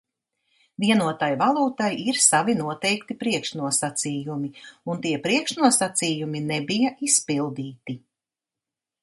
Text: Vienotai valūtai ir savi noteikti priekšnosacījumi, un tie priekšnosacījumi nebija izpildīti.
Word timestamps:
Vienotai 0.83 1.27
valūtai 1.41 1.89
ir 2.13 2.21
savi 2.23 2.55
noteikti 2.61 3.17
priekšnosacījumi, 3.25 4.51
un 4.95 5.05
tie 5.05 5.13
priekšnosacījumi 5.29 6.43
nebija 6.49 6.95
izpildīti. 7.11 8.01